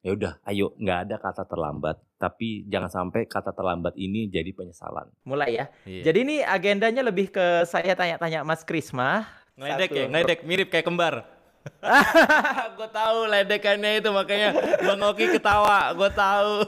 Ya 0.00 0.16
udah, 0.16 0.40
ayo 0.48 0.72
nggak 0.80 0.98
ada 1.04 1.16
kata 1.20 1.44
terlambat, 1.44 2.00
tapi 2.16 2.64
jangan 2.72 2.88
sampai 2.88 3.28
kata 3.28 3.52
terlambat 3.52 3.92
ini 4.00 4.32
jadi 4.32 4.48
penyesalan. 4.56 5.12
Mulai 5.28 5.60
ya. 5.60 5.68
Iya. 5.84 6.08
Jadi 6.08 6.18
ini 6.24 6.36
agendanya 6.40 7.04
lebih 7.04 7.28
ke 7.28 7.68
saya 7.68 7.92
tanya-tanya 7.92 8.40
Mas 8.40 8.64
Krisma. 8.64 9.28
Ngeledek 9.60 9.92
Satu 9.92 10.00
ya, 10.00 10.06
ngeledek 10.08 10.40
mirip 10.48 10.72
kayak 10.72 10.88
kembar. 10.88 11.28
gue 12.80 12.88
tahu 12.88 13.28
ledekannya 13.28 14.00
itu 14.00 14.08
makanya 14.08 14.56
Bang 14.80 15.04
Oki 15.04 15.36
ketawa, 15.36 15.92
gue 15.92 16.10
tahu. 16.16 16.64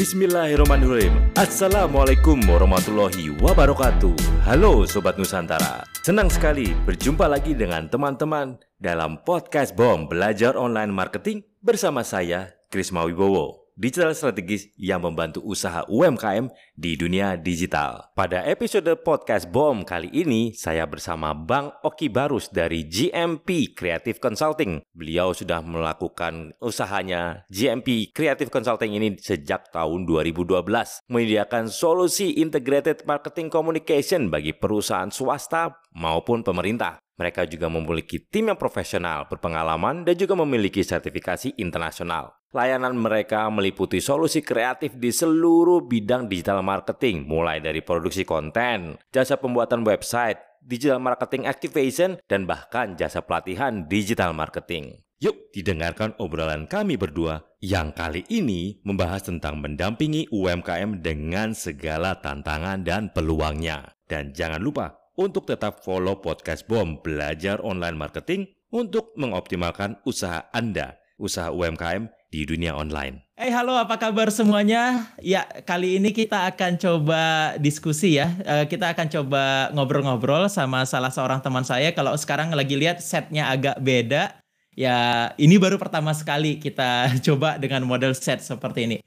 Bismillahirrahmanirrahim. 0.00 1.12
Assalamualaikum 1.36 2.40
warahmatullahi 2.48 3.36
wabarakatuh. 3.36 4.16
Halo 4.48 4.88
Sobat 4.88 5.20
Nusantara. 5.20 5.84
Senang 6.00 6.32
sekali 6.32 6.72
berjumpa 6.88 7.28
lagi 7.28 7.52
dengan 7.52 7.84
teman-teman 7.84 8.56
Dalam 8.80 9.20
podcast 9.28 9.76
BOM 9.76 10.08
Belajar 10.08 10.56
Online 10.56 10.88
Marketing 10.88 11.44
Bersama 11.60 12.00
saya 12.00 12.56
Krisma 12.72 13.04
Wibowo 13.04 13.59
Digital 13.80 14.12
strategis 14.12 14.68
yang 14.76 15.00
membantu 15.00 15.40
usaha 15.40 15.88
UMKM 15.88 16.52
di 16.76 17.00
dunia 17.00 17.40
digital. 17.40 18.12
Pada 18.12 18.44
episode 18.44 18.92
podcast 19.00 19.48
BOM 19.48 19.88
kali 19.88 20.12
ini, 20.12 20.52
saya 20.52 20.84
bersama 20.84 21.32
Bang 21.32 21.72
Oki 21.80 22.12
Barus 22.12 22.52
dari 22.52 22.84
GMP 22.84 23.72
Creative 23.72 24.20
Consulting. 24.20 24.84
Beliau 24.92 25.32
sudah 25.32 25.64
melakukan 25.64 26.52
usahanya 26.60 27.48
GMP 27.48 28.12
Creative 28.12 28.52
Consulting 28.52 29.00
ini 29.00 29.16
sejak 29.16 29.72
tahun 29.72 30.04
2012, 30.04 30.60
menyediakan 31.08 31.72
solusi 31.72 32.36
integrated 32.36 33.08
marketing 33.08 33.48
communication 33.48 34.28
bagi 34.28 34.52
perusahaan 34.52 35.08
swasta 35.08 35.80
maupun 35.96 36.44
pemerintah. 36.44 37.00
Mereka 37.16 37.48
juga 37.48 37.72
memiliki 37.72 38.20
tim 38.28 38.52
yang 38.52 38.60
profesional, 38.60 39.24
berpengalaman, 39.24 40.04
dan 40.04 40.16
juga 40.20 40.36
memiliki 40.36 40.84
sertifikasi 40.84 41.56
internasional. 41.56 42.39
Layanan 42.50 42.98
mereka 42.98 43.46
meliputi 43.46 44.02
solusi 44.02 44.42
kreatif 44.42 44.98
di 44.98 45.14
seluruh 45.14 45.86
bidang 45.86 46.26
digital 46.26 46.66
marketing, 46.66 47.22
mulai 47.22 47.62
dari 47.62 47.78
produksi 47.78 48.26
konten, 48.26 48.98
jasa 49.14 49.38
pembuatan 49.38 49.86
website, 49.86 50.58
digital 50.58 50.98
marketing 50.98 51.46
activation, 51.46 52.18
dan 52.26 52.50
bahkan 52.50 52.98
jasa 52.98 53.22
pelatihan 53.22 53.86
digital 53.86 54.34
marketing. 54.34 54.98
Yuk 55.22 55.54
didengarkan 55.54 56.18
obrolan 56.18 56.66
kami 56.66 56.98
berdua 56.98 57.46
yang 57.62 57.94
kali 57.94 58.26
ini 58.26 58.82
membahas 58.82 59.30
tentang 59.30 59.62
mendampingi 59.62 60.26
UMKM 60.34 61.06
dengan 61.06 61.54
segala 61.54 62.18
tantangan 62.18 62.82
dan 62.82 63.14
peluangnya. 63.14 63.94
Dan 64.10 64.34
jangan 64.34 64.58
lupa 64.58 64.98
untuk 65.14 65.46
tetap 65.46 65.86
follow 65.86 66.18
podcast 66.18 66.66
BOM 66.66 66.98
Belajar 66.98 67.62
Online 67.62 67.94
Marketing 67.94 68.42
untuk 68.74 69.14
mengoptimalkan 69.14 70.02
usaha 70.02 70.50
Anda, 70.50 70.98
usaha 71.14 71.54
UMKM 71.54 72.19
di 72.30 72.46
dunia 72.46 72.78
online. 72.78 73.26
Eh 73.34 73.50
halo 73.50 73.74
apa 73.74 73.98
kabar 73.98 74.30
semuanya? 74.30 75.10
Ya 75.18 75.42
kali 75.66 75.98
ini 75.98 76.14
kita 76.14 76.46
akan 76.54 76.78
coba 76.78 77.22
diskusi 77.58 78.22
ya. 78.22 78.30
Eh, 78.46 78.64
kita 78.70 78.94
akan 78.94 79.10
coba 79.10 79.42
ngobrol-ngobrol 79.74 80.46
sama 80.46 80.86
salah 80.86 81.10
seorang 81.10 81.42
teman 81.42 81.66
saya. 81.66 81.90
Kalau 81.90 82.14
sekarang 82.14 82.54
lagi 82.54 82.78
lihat 82.78 83.02
setnya 83.02 83.50
agak 83.50 83.82
beda. 83.82 84.38
Ya 84.78 85.30
ini 85.42 85.58
baru 85.58 85.76
pertama 85.76 86.14
sekali 86.14 86.62
kita 86.62 87.10
coba 87.26 87.58
dengan 87.58 87.82
model 87.82 88.14
set 88.14 88.40
seperti 88.46 88.86
ini. 88.86 88.98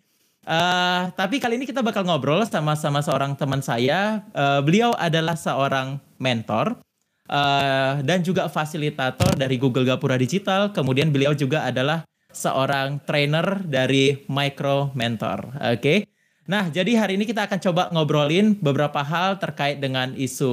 Uh, 0.44 1.08
tapi 1.16 1.40
kali 1.40 1.56
ini 1.56 1.64
kita 1.64 1.80
bakal 1.80 2.04
ngobrol 2.04 2.44
sama-sama 2.44 3.00
seorang 3.00 3.40
teman 3.40 3.64
saya. 3.64 4.28
Uh, 4.36 4.60
beliau 4.60 4.92
adalah 5.00 5.40
seorang 5.40 6.04
mentor 6.20 6.76
uh, 7.32 8.04
dan 8.04 8.20
juga 8.20 8.52
fasilitator 8.52 9.40
dari 9.40 9.56
Google 9.56 9.88
Gapura 9.88 10.20
Digital. 10.20 10.76
Kemudian 10.76 11.16
beliau 11.16 11.32
juga 11.32 11.64
adalah 11.64 12.04
seorang 12.34 13.00
trainer 13.06 13.62
dari 13.64 14.26
Micro 14.28 14.92
Mentor. 14.98 15.56
Oke. 15.62 15.80
Okay? 15.80 16.00
Nah, 16.44 16.68
jadi 16.68 17.00
hari 17.00 17.16
ini 17.16 17.24
kita 17.24 17.48
akan 17.48 17.60
coba 17.64 17.88
ngobrolin 17.96 18.60
beberapa 18.60 19.00
hal 19.00 19.40
terkait 19.40 19.80
dengan 19.80 20.12
isu 20.12 20.52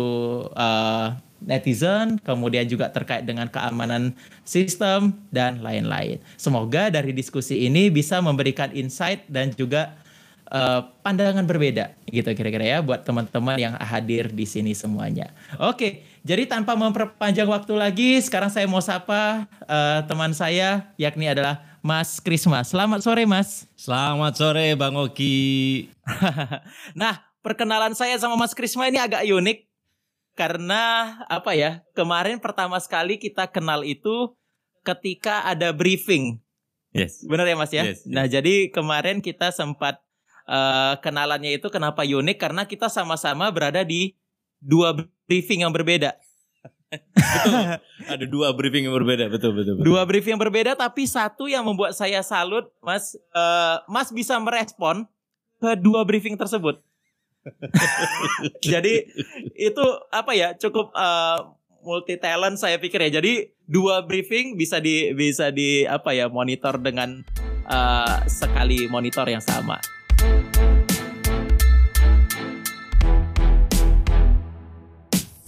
uh, 0.54 1.18
netizen, 1.42 2.20
kemudian 2.22 2.62
juga 2.70 2.92
terkait 2.94 3.26
dengan 3.26 3.50
keamanan 3.50 4.14
sistem 4.46 5.18
dan 5.34 5.58
lain-lain. 5.64 6.22
Semoga 6.38 6.94
dari 6.94 7.10
diskusi 7.10 7.66
ini 7.66 7.90
bisa 7.90 8.22
memberikan 8.22 8.70
insight 8.70 9.26
dan 9.26 9.50
juga 9.50 9.98
uh, 10.52 10.84
pandangan 11.00 11.46
berbeda 11.46 11.96
gitu 12.10 12.28
kira-kira 12.38 12.66
ya 12.66 12.78
buat 12.84 13.06
teman-teman 13.06 13.56
yang 13.56 13.74
hadir 13.80 14.28
di 14.30 14.44
sini 14.44 14.76
semuanya. 14.76 15.32
Oke, 15.58 16.04
jadi 16.26 16.44
tanpa 16.44 16.76
memperpanjang 16.76 17.48
waktu 17.48 17.72
lagi, 17.74 18.10
sekarang 18.20 18.52
saya 18.52 18.68
mau 18.68 18.82
sapa 18.84 19.48
uh, 19.64 20.04
teman 20.04 20.36
saya 20.36 20.92
yakni 21.00 21.30
adalah 21.30 21.69
Mas 21.80 22.20
Krisma. 22.20 22.60
Selamat 22.60 23.00
sore, 23.00 23.24
Mas. 23.24 23.64
Selamat 23.72 24.36
sore, 24.36 24.76
Bang 24.76 24.96
Oki. 25.00 25.88
nah, 27.00 27.24
perkenalan 27.40 27.96
saya 27.96 28.20
sama 28.20 28.36
Mas 28.36 28.52
Krisma 28.52 28.88
ini 28.88 29.00
agak 29.00 29.24
unik 29.24 29.70
karena 30.40 31.16
apa 31.28 31.52
ya 31.52 31.84
kemarin 31.92 32.40
pertama 32.40 32.80
sekali 32.80 33.20
kita 33.20 33.44
kenal 33.50 33.84
itu 33.84 34.32
ketika 34.80 35.44
ada 35.44 35.68
briefing 35.74 36.40
yes 36.96 37.20
benar 37.28 37.44
ya 37.44 37.56
mas 37.60 37.68
ya 37.68 37.84
yes, 37.84 38.06
yes. 38.06 38.08
nah 38.08 38.24
jadi 38.24 38.72
kemarin 38.72 39.20
kita 39.20 39.52
sempat 39.52 40.00
uh, 40.48 40.96
kenalannya 41.04 41.60
itu 41.60 41.68
kenapa 41.68 42.08
unik 42.08 42.40
karena 42.40 42.64
kita 42.64 42.88
sama-sama 42.88 43.52
berada 43.52 43.84
di 43.84 44.16
dua 44.64 44.96
briefing 45.28 45.66
yang 45.66 45.74
berbeda 45.74 46.16
betul. 46.90 47.54
Ada 48.10 48.24
dua 48.26 48.48
briefing 48.50 48.90
yang 48.90 48.96
berbeda, 48.96 49.30
betul, 49.30 49.54
betul 49.54 49.78
betul. 49.78 49.86
Dua 49.86 50.02
briefing 50.02 50.34
yang 50.34 50.42
berbeda, 50.42 50.74
tapi 50.74 51.06
satu 51.06 51.46
yang 51.46 51.62
membuat 51.62 51.94
saya 51.94 52.20
salut, 52.26 52.66
Mas. 52.82 53.14
Uh, 53.30 53.78
mas 53.86 54.10
bisa 54.10 54.34
merespon 54.42 55.06
ke 55.62 55.70
dua 55.78 56.02
briefing 56.02 56.34
tersebut. 56.34 56.82
Jadi 58.72 59.06
itu 59.56 59.84
apa 60.12 60.32
ya 60.36 60.52
cukup 60.56 60.92
uh, 60.92 61.00
eh, 61.00 61.38
multi 61.80 62.14
talent 62.18 62.58
saya 62.58 62.76
pikir 62.76 63.00
ya. 63.08 63.20
Jadi 63.20 63.54
dua 63.64 64.04
briefing 64.04 64.58
bisa 64.58 64.82
di 64.82 65.14
bisa 65.14 65.48
di 65.54 65.86
apa 65.86 66.12
ya 66.12 66.28
monitor 66.28 66.76
dengan 66.82 67.22
uh, 67.70 68.24
sekali 68.26 68.90
monitor 68.90 69.24
yang 69.30 69.40
sama. 69.40 69.80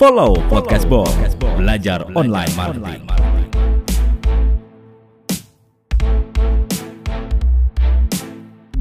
Follow 0.01 0.41
podcast 0.49 0.89
Bo, 0.89 1.05
belajar 1.61 2.09
online 2.17 2.49
marketing. 2.57 3.05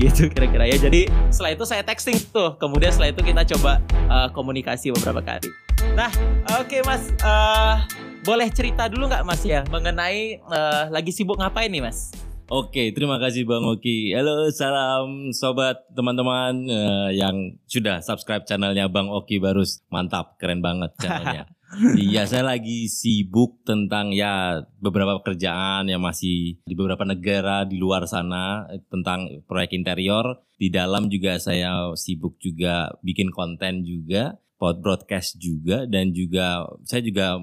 gitu 0.01 0.33
kira-kira 0.33 0.65
ya. 0.65 0.77
Jadi 0.81 1.05
setelah 1.29 1.51
itu 1.53 1.63
saya 1.67 1.85
texting 1.85 2.17
tuh, 2.33 2.57
kemudian 2.57 2.89
setelah 2.89 3.13
itu 3.13 3.21
kita 3.21 3.45
coba 3.53 3.77
uh, 4.09 4.33
komunikasi 4.33 4.89
beberapa 4.89 5.21
kali. 5.21 5.45
Nah, 5.93 6.09
oke 6.57 6.65
okay, 6.65 6.81
Mas, 6.81 7.13
uh, 7.21 7.85
boleh 8.25 8.49
cerita 8.49 8.89
dulu 8.89 9.05
nggak 9.05 9.21
Mas 9.21 9.45
ya 9.45 9.61
mengenai 9.69 10.41
uh, 10.49 10.89
lagi 10.89 11.13
sibuk 11.13 11.37
ngapain 11.37 11.69
nih 11.69 11.85
Mas? 11.85 12.30
Oke, 12.51 12.91
terima 12.91 13.15
kasih 13.15 13.47
Bang 13.47 13.63
Oki. 13.63 14.11
Halo, 14.11 14.51
salam 14.51 15.31
sobat 15.31 15.87
teman-teman 15.95 16.67
uh, 16.67 17.07
yang 17.07 17.55
sudah 17.63 18.03
subscribe 18.03 18.43
channelnya 18.43 18.91
Bang 18.91 19.07
Oki 19.07 19.39
Barus. 19.39 19.79
Mantap, 19.87 20.35
keren 20.35 20.59
banget 20.59 20.91
channelnya. 20.99 21.47
iya, 21.95 22.27
saya 22.27 22.43
lagi 22.43 22.91
sibuk 22.91 23.63
tentang 23.63 24.11
ya 24.11 24.67
beberapa 24.83 25.23
pekerjaan 25.23 25.87
yang 25.87 26.03
masih 26.03 26.59
di 26.67 26.75
beberapa 26.75 27.07
negara 27.07 27.63
di 27.63 27.79
luar 27.79 28.03
sana 28.03 28.67
tentang 28.91 29.31
proyek 29.47 29.71
interior. 29.71 30.43
Di 30.59 30.67
dalam 30.67 31.07
juga 31.07 31.39
saya 31.39 31.95
sibuk 31.95 32.35
juga 32.43 32.91
bikin 32.99 33.31
konten 33.31 33.87
juga, 33.87 34.35
broadcast 34.59 35.39
juga 35.39 35.87
dan 35.87 36.11
juga 36.11 36.67
saya 36.83 36.99
juga 36.99 37.39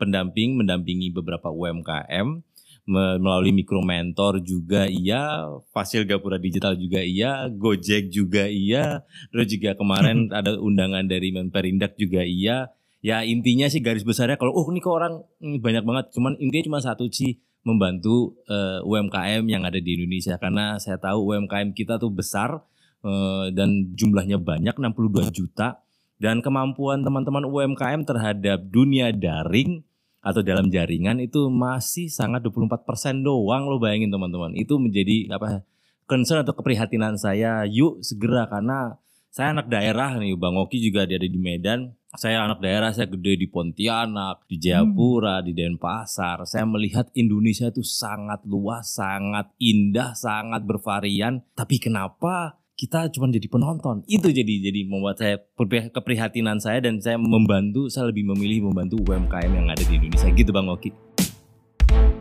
pendamping 0.00 0.56
mendampingi 0.58 1.12
beberapa 1.12 1.52
UMKM 1.52 2.47
melalui 2.88 3.52
mikro 3.52 3.84
mentor 3.84 4.40
juga 4.40 4.88
iya, 4.88 5.44
Fasil 5.76 6.08
Gapura 6.08 6.40
Digital 6.40 6.72
juga 6.80 7.04
iya, 7.04 7.44
Gojek 7.52 8.08
juga 8.08 8.48
iya, 8.48 9.04
terus 9.28 9.46
juga 9.52 9.76
kemarin 9.76 10.28
ada 10.38 10.56
undangan 10.56 11.04
dari 11.04 11.28
Menperindak 11.30 12.00
juga 12.00 12.24
iya. 12.24 12.72
Ya 12.98 13.22
intinya 13.22 13.70
sih 13.70 13.78
garis 13.78 14.02
besarnya 14.02 14.34
kalau 14.34 14.58
oh 14.58 14.66
ini 14.74 14.82
kok 14.82 14.90
orang 14.90 15.22
banyak 15.38 15.86
banget, 15.86 16.10
cuman 16.18 16.34
intinya 16.42 16.64
cuma 16.66 16.80
satu 16.82 17.06
sih 17.06 17.38
membantu 17.62 18.34
uh, 18.50 18.82
eh, 18.82 18.88
UMKM 18.88 19.46
yang 19.46 19.62
ada 19.62 19.78
di 19.78 19.94
Indonesia. 19.94 20.34
Karena 20.34 20.82
saya 20.82 20.98
tahu 20.98 21.30
UMKM 21.30 21.78
kita 21.78 22.02
tuh 22.02 22.10
besar 22.10 22.58
uh, 23.06 23.46
dan 23.54 23.94
jumlahnya 23.94 24.42
banyak 24.42 24.74
62 24.74 25.30
juta. 25.30 25.78
Dan 26.18 26.42
kemampuan 26.42 27.06
teman-teman 27.06 27.46
UMKM 27.46 28.02
terhadap 28.02 28.66
dunia 28.66 29.14
daring 29.14 29.86
atau 30.18 30.42
dalam 30.42 30.68
jaringan 30.68 31.22
itu 31.22 31.46
masih 31.48 32.10
sangat 32.10 32.42
24% 32.42 33.22
doang 33.22 33.70
lo 33.70 33.78
bayangin 33.78 34.10
teman-teman. 34.10 34.54
Itu 34.58 34.82
menjadi 34.82 35.30
apa 35.30 35.62
concern 36.08 36.42
atau 36.42 36.56
keprihatinan 36.56 37.14
saya. 37.20 37.62
Yuk 37.68 38.02
segera 38.02 38.50
karena 38.50 38.98
saya 39.28 39.54
anak 39.54 39.70
daerah 39.70 40.16
nih 40.18 40.34
Bang 40.34 40.56
Oki 40.56 40.80
juga 40.82 41.04
ada 41.04 41.14
di 41.20 41.38
Medan. 41.38 41.94
saya 42.08 42.40
anak 42.48 42.64
daerah, 42.64 42.88
saya 42.88 43.04
gede 43.04 43.36
di 43.36 43.46
Pontianak, 43.52 44.48
di 44.48 44.56
Jayapura, 44.56 45.44
di 45.44 45.52
Denpasar. 45.52 46.40
Saya 46.48 46.64
melihat 46.64 47.12
Indonesia 47.12 47.68
itu 47.68 47.84
sangat 47.84 48.48
luas, 48.48 48.96
sangat 48.96 49.52
indah, 49.60 50.16
sangat 50.16 50.64
bervarian. 50.64 51.44
Tapi 51.52 51.76
kenapa 51.76 52.56
kita 52.78 53.10
cuma 53.10 53.26
jadi 53.26 53.50
penonton? 53.50 54.06
Itu 54.06 54.30
jadi 54.30 54.70
jadi 54.70 54.86
membuat 54.86 55.18
saya 55.18 55.42
keprihatinan 55.90 56.62
saya 56.62 56.78
dan 56.78 57.02
saya 57.02 57.18
membantu, 57.18 57.90
saya 57.90 58.06
lebih 58.14 58.30
memilih 58.30 58.70
membantu 58.70 59.02
UMKM 59.02 59.50
yang 59.50 59.66
ada 59.66 59.82
di 59.82 59.98
Indonesia. 59.98 60.30
Gitu 60.30 60.54
Bang 60.54 60.70
Oki. 60.70 60.94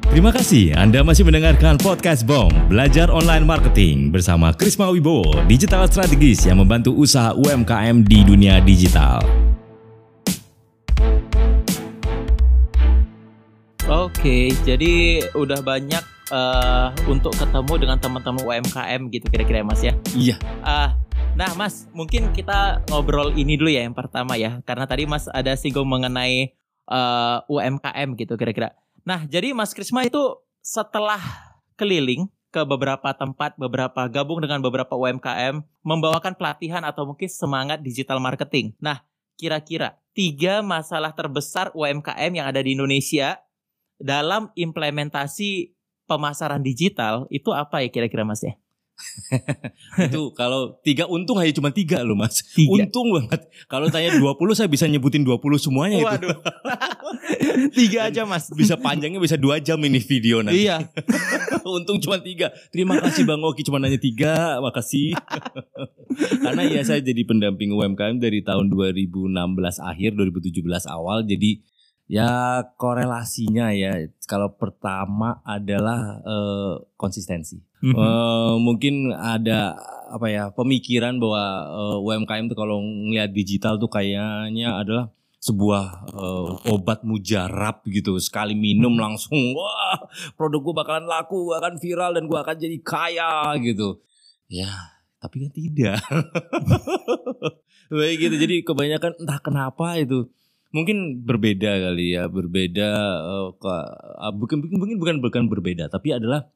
Terima 0.09 0.33
kasih 0.33 0.73
Anda 0.73 1.05
masih 1.05 1.29
mendengarkan 1.29 1.77
podcast 1.77 2.25
BOM 2.25 2.49
Belajar 2.73 3.13
Online 3.13 3.45
Marketing 3.45 4.09
bersama 4.09 4.49
Krisma 4.49 4.89
Wibowo, 4.89 5.45
digital 5.45 5.85
strategis 5.85 6.41
yang 6.49 6.57
membantu 6.57 6.97
usaha 6.97 7.37
UMKM 7.37 8.01
di 8.01 8.25
dunia 8.25 8.57
digital. 8.57 9.46
Oke, 13.87 14.51
jadi 14.67 15.23
udah 15.31 15.63
banyak 15.63 16.03
eh, 16.27 16.87
untuk 17.07 17.31
ketemu 17.39 17.87
dengan 17.87 17.95
teman-teman 17.95 18.43
UMKM 18.43 19.07
gitu 19.15 19.31
kira-kira 19.31 19.63
Mas 19.63 19.79
ya. 19.79 19.95
Iya. 20.11 20.35
Ah, 20.59 20.99
nah 21.39 21.55
Mas, 21.55 21.87
mungkin 21.95 22.35
kita 22.35 22.83
ngobrol 22.91 23.31
ini 23.39 23.55
dulu 23.55 23.71
ya 23.71 23.87
yang 23.87 23.95
pertama 23.95 24.35
ya, 24.35 24.59
karena 24.67 24.83
tadi 24.91 25.07
Mas 25.07 25.31
ada 25.31 25.55
singgung 25.55 25.87
mengenai 25.87 26.51
eh, 26.83 27.37
UMKM 27.47 28.19
gitu 28.19 28.35
kira-kira. 28.35 28.75
Nah, 29.07 29.23
jadi 29.23 29.55
Mas 29.55 29.71
Krisma 29.71 30.03
itu 30.03 30.35
setelah 30.59 31.23
keliling 31.79 32.27
ke 32.51 32.67
beberapa 32.67 33.15
tempat, 33.15 33.55
beberapa 33.55 34.03
gabung 34.11 34.43
dengan 34.43 34.59
beberapa 34.59 34.99
UMKM, 34.99 35.63
membawakan 35.87 36.35
pelatihan 36.35 36.83
atau 36.83 37.07
mungkin 37.07 37.31
semangat 37.31 37.79
digital 37.79 38.19
marketing. 38.19 38.75
Nah, 38.83 38.99
kira-kira 39.39 39.95
tiga 40.11 40.59
masalah 40.59 41.15
terbesar 41.15 41.71
UMKM 41.71 42.35
yang 42.35 42.51
ada 42.51 42.59
di 42.59 42.75
Indonesia 42.75 43.46
dalam 43.97 44.53
implementasi 44.53 45.73
pemasaran 46.07 46.63
digital 46.63 47.27
itu 47.33 47.51
apa 47.51 47.83
ya 47.83 47.89
kira-kira 47.91 48.23
Mas 48.23 48.41
ya? 48.41 48.55
itu 50.09 50.33
kalau 50.33 50.73
tiga 50.81 51.05
untung 51.05 51.37
hanya 51.37 51.53
cuma 51.53 51.69
tiga 51.69 52.01
loh 52.01 52.17
mas. 52.17 52.41
Tiga. 52.57 52.89
Untung 52.89 53.13
banget. 53.13 53.45
Kalau 53.69 53.93
tanya 53.93 54.17
20 54.17 54.57
saya 54.57 54.65
bisa 54.65 54.89
nyebutin 54.89 55.21
20 55.21 55.37
semuanya 55.61 56.01
itu. 56.01 56.09
Waduh. 56.09 56.37
Tiga 57.77 58.09
aja 58.09 58.25
Mas. 58.25 58.49
Bisa 58.53 58.77
panjangnya 58.77 59.21
bisa 59.21 59.37
dua 59.37 59.61
jam 59.61 59.77
ini 59.81 60.01
video 60.01 60.41
nanti. 60.41 60.65
Iya. 60.65 60.89
Untung 61.77 62.01
cuma 62.01 62.17
tiga. 62.21 62.53
Terima 62.73 62.97
kasih 63.01 63.25
Bang 63.27 63.43
Oki 63.45 63.61
cuma 63.65 63.77
nanya 63.77 64.01
tiga. 64.01 64.57
Makasih. 64.61 65.13
Karena 66.41 66.63
ya 66.65 66.81
saya 66.81 67.01
jadi 67.01 67.21
pendamping 67.25 67.73
UMKM 67.73 68.17
dari 68.17 68.41
tahun 68.41 68.73
2016 68.73 69.33
akhir 69.77 70.11
2017 70.17 70.63
awal. 70.89 71.21
Jadi 71.25 71.61
ya 72.07 72.63
korelasinya 72.79 73.75
ya. 73.75 74.07
Kalau 74.25 74.55
pertama 74.55 75.43
adalah 75.43 76.23
eh, 76.23 76.75
konsistensi. 76.95 77.59
Mhm. 77.83 77.93
Eh, 77.93 78.55
mungkin 78.57 79.13
ada 79.13 79.77
apa 80.07 80.27
ya 80.31 80.49
pemikiran 80.55 81.19
bahwa 81.19 81.43
eh, 81.67 81.97
UMKM 82.07 82.47
tuh 82.51 82.57
kalau 82.57 82.79
ngelihat 82.81 83.31
digital 83.35 83.77
tuh 83.77 83.91
kayaknya 83.91 84.79
adalah 84.79 85.11
sebuah 85.37 85.83
eh, 86.11 86.49
obat 86.73 87.03
mujarab 87.03 87.83
gitu. 87.85 88.17
Sekali 88.17 88.55
minum 88.57 88.95
langsung 88.97 89.53
wah 89.53 89.99
produk 90.39 90.59
gua 90.63 90.75
bakalan 90.81 91.05
laku 91.05 91.53
akan 91.53 91.77
viral 91.77 92.15
dan 92.17 92.25
gua 92.25 92.41
akan 92.41 92.57
jadi 92.57 92.77
kaya 92.81 93.53
gitu. 93.61 94.01
Ya 94.47 94.97
tapi 95.17 95.43
kan 95.43 95.51
tidak. 95.51 95.99
Baik 97.99 98.17
gitu. 98.19 98.35
Jadi 98.35 98.55
kebanyakan 98.63 99.11
entah 99.19 99.39
kenapa 99.41 99.97
itu 99.97 100.29
mungkin 100.69 101.23
berbeda 101.23 101.71
kali 101.89 102.13
ya 102.13 102.27
berbeda 102.27 102.89
eh, 103.19 103.47
ke- 103.55 103.91
bukan 104.35 104.57
mungkin 104.67 104.97
bukan 104.97 105.15
bukan 105.19 105.43
berbeda 105.47 105.87
tapi 105.87 106.11
adalah 106.11 106.47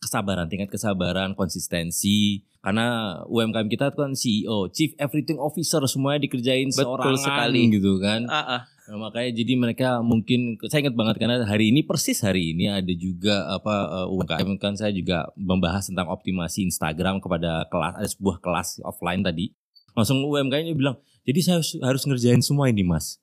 kesabaran 0.00 0.48
tingkat 0.48 0.72
kesabaran 0.72 1.36
konsistensi 1.36 2.40
karena 2.60 3.20
UMKM 3.24 3.68
kita 3.68 3.92
kan 3.92 4.12
CEO 4.12 4.68
Chief 4.68 4.96
Everything 4.96 5.36
Officer 5.36 5.80
semuanya 5.84 6.24
dikerjain 6.24 6.72
Betul 6.72 6.96
seorang 6.96 7.16
sekali. 7.16 7.68
gitu 7.68 8.00
kan 8.00 8.24
Ah, 8.28 8.60
ah. 8.60 8.62
Nah, 8.90 9.06
makanya 9.06 9.38
jadi 9.38 9.54
mereka 9.54 9.88
mungkin 10.02 10.58
saya 10.66 10.82
ingat 10.82 10.98
banget 10.98 11.22
karena 11.22 11.46
hari 11.46 11.70
ini 11.70 11.86
persis 11.86 12.26
hari 12.26 12.52
ini 12.52 12.66
ada 12.66 12.90
juga 12.90 13.46
apa 13.46 13.86
uh, 14.02 14.06
UMKM 14.10 14.58
kan 14.58 14.74
saya 14.74 14.90
juga 14.90 15.30
membahas 15.38 15.86
tentang 15.86 16.10
optimasi 16.10 16.66
Instagram 16.66 17.22
kepada 17.22 17.70
kelas 17.70 17.94
ada 17.94 18.08
sebuah 18.10 18.42
kelas 18.42 18.82
offline 18.82 19.22
tadi 19.22 19.54
langsung 19.94 20.26
UMKM 20.26 20.74
bilang 20.74 20.98
jadi 21.22 21.38
saya 21.38 21.54
harus, 21.62 21.70
harus 21.78 22.02
ngerjain 22.02 22.42
semua 22.42 22.66
ini 22.66 22.82
mas 22.82 23.22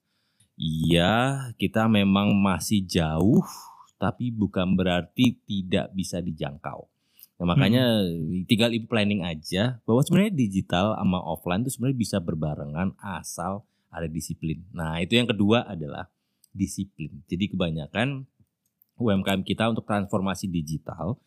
iya 0.59 1.48
kita 1.56 1.88
memang 1.88 2.36
masih 2.36 2.83
jauh 2.83 3.45
tapi 3.98 4.30
bukan 4.30 4.74
berarti 4.77 5.38
tidak 5.45 5.94
bisa 5.94 6.19
dijangkau 6.19 6.89
nah 7.38 7.54
makanya 7.54 8.01
tinggal 8.50 8.74
ibu 8.74 8.89
planning 8.89 9.21
aja 9.21 9.77
bahwa 9.86 10.01
sebenarnya 10.01 10.33
digital 10.33 10.98
sama 10.98 11.21
offline 11.21 11.62
itu 11.62 11.77
sebenarnya 11.77 12.00
bisa 12.01 12.18
berbarengan 12.18 12.98
asal 12.98 13.63
ada 13.98 14.07
disiplin. 14.07 14.62
Nah, 14.75 15.00
itu 15.01 15.15
yang 15.18 15.27
kedua 15.27 15.65
adalah 15.65 16.07
disiplin. 16.54 17.24
Jadi 17.25 17.50
kebanyakan 17.54 18.30
UMKM 18.98 19.42
kita 19.45 19.69
untuk 19.69 19.86
transformasi 19.86 20.50
digital 20.50 21.18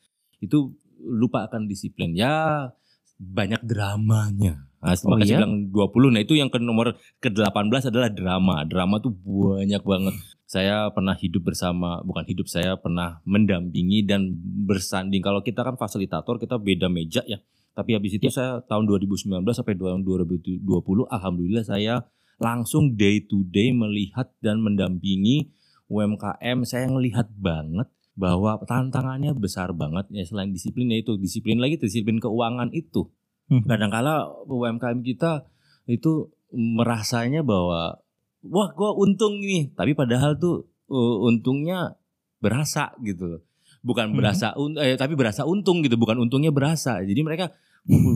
itu 0.43 0.75
lupa 1.01 1.47
akan 1.51 1.67
disiplin. 1.71 2.15
Ya 2.15 2.75
banyak 3.19 3.63
dramanya. 3.67 4.70
Nah, 4.81 4.97
Oh 4.97 5.13
makanya 5.13 5.29
iya? 5.29 5.39
bilang 5.45 5.55
20. 5.69 6.09
Nah, 6.17 6.21
itu 6.25 6.35
yang 6.41 6.49
ke 6.49 6.57
nomor 6.57 6.97
ke-18 7.21 7.93
adalah 7.93 8.09
drama. 8.09 8.65
Drama 8.65 8.97
tuh 9.05 9.13
banyak 9.13 9.85
banget. 9.85 10.15
Saya 10.49 10.89
pernah 10.91 11.13
hidup 11.15 11.53
bersama, 11.53 12.01
bukan 12.01 12.25
hidup, 12.25 12.49
saya 12.49 12.75
pernah 12.81 13.21
mendampingi 13.29 14.03
dan 14.09 14.33
bersanding. 14.65 15.21
Kalau 15.21 15.45
kita 15.45 15.63
kan 15.63 15.77
fasilitator, 15.77 16.41
kita 16.41 16.57
beda 16.57 16.89
meja 16.89 17.21
ya. 17.29 17.39
Tapi 17.71 17.95
habis 17.95 18.19
itu 18.19 18.27
saya 18.33 18.65
tahun 18.67 18.89
2019 18.89 19.47
sampai 19.47 19.79
tahun 19.79 20.03
2020 20.03 20.67
alhamdulillah 21.07 21.63
saya 21.63 22.03
langsung 22.43 22.99
day 22.99 23.23
to 23.23 23.47
day 23.47 23.71
melihat 23.71 24.33
dan 24.43 24.59
mendampingi 24.59 25.55
UMKM. 25.87 26.67
Saya 26.67 26.91
ngelihat 26.91 27.31
banget 27.39 27.87
bahwa 28.19 28.59
tantangannya 28.67 29.33
besar 29.39 29.71
banget 29.73 30.11
ya 30.11 30.27
selain 30.27 30.51
disiplin 30.51 30.91
ya 30.91 30.99
itu 31.01 31.15
disiplin 31.17 31.63
lagi 31.63 31.79
disiplin 31.79 32.19
keuangan 32.19 32.75
itu. 32.75 33.09
Mhm. 33.51 33.67
Kadangkala 33.67 34.31
UMKM 34.47 35.03
kita 35.03 35.45
itu 35.85 36.31
merasanya 36.51 37.43
bahwa 37.43 37.99
wah 38.41 38.69
gua 38.73 38.95
untung 38.95 39.43
nih, 39.43 39.75
tapi 39.75 39.93
padahal 39.93 40.39
tuh 40.39 40.65
uh, 40.87 41.27
untungnya 41.27 41.99
berasa 42.39 42.95
gitu 43.03 43.27
loh. 43.27 43.43
Bukan 43.83 44.13
Mhm. 44.13 44.17
berasa 44.17 44.47
un- 44.55 44.79
eh, 44.79 44.95
tapi 44.95 45.19
berasa 45.19 45.43
untung 45.45 45.83
gitu, 45.83 45.99
bukan 45.99 46.17
untungnya 46.21 46.51
berasa. 46.51 47.03
Jadi 47.03 47.21
mereka 47.21 47.51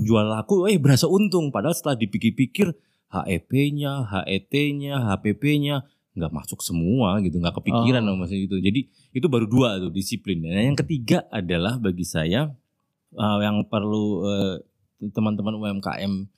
jual 0.04 0.28
laku 0.28 0.68
eh 0.68 0.76
berasa 0.76 1.08
untung 1.08 1.48
padahal 1.48 1.72
setelah 1.72 1.96
dipikir-pikir 1.96 2.70
HEP-nya, 3.10 4.10
HET-nya, 4.10 4.98
HPP-nya 5.00 5.86
nggak 6.14 6.30
masuk 6.30 6.62
semua 6.62 7.18
gitu, 7.22 7.38
nggak 7.38 7.58
kepikiran 7.58 8.02
Oh. 8.06 8.14
maksudnya 8.14 8.46
itu. 8.46 8.56
Jadi 8.58 8.80
itu 9.12 9.26
baru 9.26 9.46
dua 9.46 9.78
tuh 9.78 9.90
disiplin. 9.90 10.42
Nah, 10.42 10.62
yang 10.62 10.78
ketiga 10.78 11.26
adalah 11.30 11.78
bagi 11.78 12.02
saya 12.02 12.50
uh, 13.14 13.38
yang 13.40 13.66
perlu 13.66 14.04
uh, 14.22 14.56
teman-teman 15.12 15.58
UMKM 15.58 16.28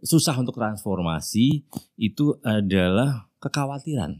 susah 0.00 0.36
untuk 0.38 0.56
transformasi 0.56 1.66
itu 1.98 2.38
adalah 2.40 3.28
kekhawatiran. 3.42 4.16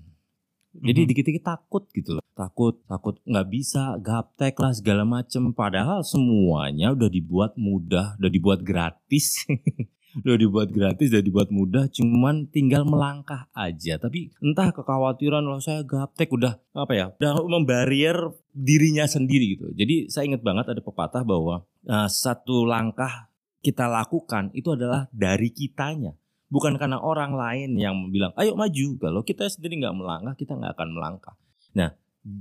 Jadi 0.71 1.01
Mhm. 1.03 1.09
dikit-dikit 1.11 1.45
takut 1.45 1.85
gitu 1.91 2.19
loh. 2.19 2.25
Takut, 2.31 2.79
takut 2.87 3.19
nggak 3.27 3.49
bisa, 3.51 3.99
gaptek 3.99 4.55
lah 4.63 4.71
segala 4.71 5.03
macem. 5.03 5.51
Padahal 5.51 6.07
semuanya 6.07 6.95
udah 6.95 7.11
dibuat 7.11 7.59
mudah, 7.59 8.15
udah 8.23 8.31
dibuat 8.31 8.63
gratis. 8.63 9.47
udah 10.23 10.39
dibuat 10.39 10.69
gratis, 10.71 11.11
udah 11.11 11.23
dibuat 11.23 11.49
mudah, 11.55 11.87
cuman 11.91 12.51
tinggal 12.51 12.83
melangkah 12.83 13.47
aja. 13.55 13.99
Tapi 13.99 14.31
entah 14.43 14.75
kekhawatiran 14.75 15.43
loh 15.43 15.63
saya 15.63 15.87
gaptek 15.87 16.35
udah 16.35 16.59
apa 16.75 16.93
ya, 16.95 17.07
udah 17.19 17.47
membarier 17.47 18.19
dirinya 18.51 19.07
sendiri 19.07 19.59
gitu. 19.59 19.71
Jadi 19.75 20.11
saya 20.11 20.27
ingat 20.27 20.43
banget 20.43 20.67
ada 20.71 20.83
pepatah 20.83 21.23
bahwa 21.23 21.63
uh, 21.87 22.09
satu 22.11 22.67
langkah 22.67 23.30
kita 23.61 23.87
lakukan 23.87 24.49
itu 24.57 24.73
adalah 24.73 25.07
dari 25.13 25.53
kitanya. 25.53 26.17
Bukan 26.51 26.75
karena 26.83 26.99
orang 26.99 27.37
lain 27.37 27.79
yang 27.79 27.95
bilang 28.11 28.35
ayo 28.41 28.59
maju. 28.59 28.87
Kalau 28.99 29.21
kita 29.23 29.47
sendiri 29.47 29.79
nggak 29.79 29.95
melangkah 29.95 30.35
kita 30.35 30.59
nggak 30.59 30.75
akan 30.75 30.89
melangkah. 30.97 31.35
Nah 31.77 31.95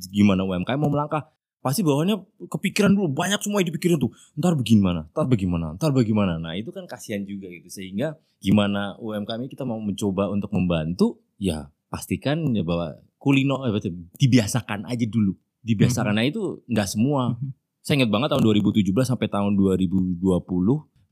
gimana 0.10 0.48
UMKM 0.48 0.80
mau 0.80 0.90
melangkah? 0.90 1.30
Pasti 1.60 1.84
bawahnya 1.84 2.16
kepikiran 2.48 2.96
dulu 2.96 3.12
banyak 3.12 3.44
semua 3.44 3.60
yang 3.60 3.70
dipikirin 3.70 4.00
tuh. 4.00 4.16
Ntar 4.40 4.56
bagaimana? 4.56 5.12
Ntar 5.12 5.28
bagaimana? 5.28 5.76
Ntar 5.76 5.92
bagaimana? 5.92 6.34
Nah 6.40 6.56
itu 6.56 6.72
kan 6.72 6.88
kasihan 6.88 7.22
juga 7.28 7.52
gitu. 7.52 7.68
Sehingga 7.68 8.16
gimana 8.40 8.96
UMKM 8.98 9.46
kita 9.52 9.68
mau 9.68 9.78
mencoba 9.78 10.32
untuk 10.32 10.50
membantu 10.56 11.20
ya 11.36 11.68
pastikan 11.92 12.56
ya 12.56 12.64
bahwa 12.64 12.98
kulino 13.20 13.68
eh, 13.68 13.76
dibiasakan 14.18 14.88
aja 14.88 15.06
dulu. 15.06 15.36
Dibiasakan. 15.62 16.16
Nah 16.16 16.26
itu 16.26 16.64
nggak 16.66 16.88
semua. 16.90 17.36
Mhm. 17.36 17.60
saya 17.80 18.04
ingat 18.04 18.12
banget 18.12 18.30
tahun 18.36 18.44
2017 18.44 19.08
sampai 19.08 19.28
tahun 19.32 19.56
2020 19.56 20.20